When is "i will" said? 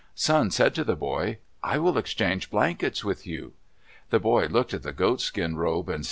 1.61-1.95